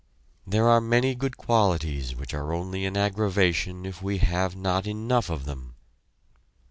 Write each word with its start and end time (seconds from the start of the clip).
There 0.47 0.67
are 0.67 0.81
many 0.81 1.13
good 1.13 1.37
qualities 1.37 2.15
which 2.15 2.33
are 2.33 2.53
only 2.53 2.85
an 2.87 2.97
aggravation 2.97 3.85
if 3.85 4.01
we 4.01 4.17
have 4.17 4.55
not 4.55 4.87
enough 4.87 5.29
of 5.29 5.45
them. 5.45 5.75